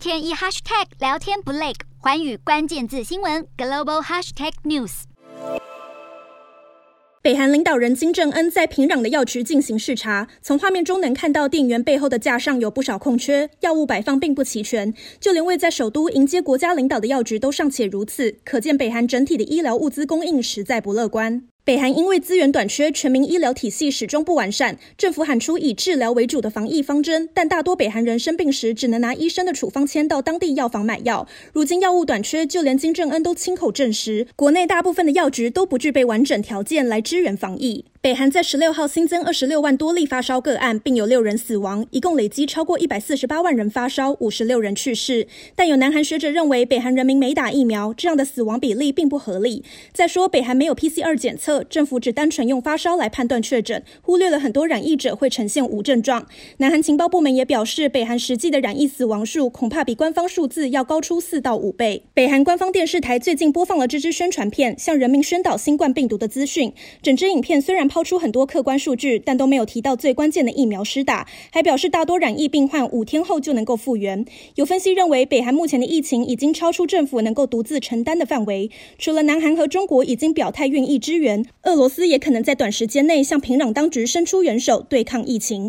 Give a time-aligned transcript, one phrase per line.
[0.00, 5.02] 天一 hashtag 聊天不累，寰宇关键字新闻 global hashtag news。
[7.20, 21.42] 北韩领导人金正恩在平壤的药局进行视察，从画面中能看到店员背后的架上有不少空缺，药物摆放并不齐全，就连位在首都迎接国家领导的药局都尚且如此，可见北韩整体的医疗物资供应实在不乐观。
[21.70, 24.76] 北韩因为资源短缺，全民医疗体系始终不完善。
[24.98, 31.28] 政府喊出以治疗为主的防疫方针，但大多北韩人生病时只能拿医生的处方签到当地药房买药。
[31.52, 37.84] 如今药物短缺，就连金正恩都亲口证实，国内大部分的药局都不具备完整条件来支援防疫。
[38.02, 45.28] 北韩在十六号新增二十六万多例发烧个案，并有六人死亡，一共累积超过一百四十八万人发烧，五十六人去世。
[45.54, 49.62] 但有南韩学者认为，北韩人民没打疫苗，这样的死亡比例并不合理。
[49.92, 56.26] 再说，北韩没有 PCR 检测，政府只单纯用发烧来判断确诊，忽略了很多染疫者会呈现无症状。
[56.56, 62.04] 南韩情报部门也表示，北韩实际的染疫死亡数恐怕比官方数字要高出四到五倍。
[62.14, 66.72] 北韩官方电视台最近播放了这支宣传片，向人民宣导新冠病毒的资讯。
[67.02, 74.24] 整支影片虽然抛出很多客观数据，但都没有提到最关键的疫苗施打，还表示大多染疫病患五天后就能够复原。
[74.54, 78.70] 有分析认为，北韩目前的疫情已经超出政府能够独自承担的范围。
[78.96, 85.68] 除了南韩和中国已经表态愿意支援，俄罗斯也可能在短时间内向平壤当局伸出援手对抗疫情。